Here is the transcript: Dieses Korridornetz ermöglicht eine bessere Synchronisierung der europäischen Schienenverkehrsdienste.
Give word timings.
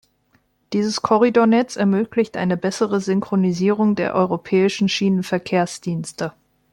Dieses 0.73 1.03
Korridornetz 1.03 1.75
ermöglicht 1.75 2.35
eine 2.35 2.57
bessere 2.57 2.99
Synchronisierung 3.01 3.93
der 3.93 4.15
europäischen 4.15 4.89
Schienenverkehrsdienste. 4.89 6.33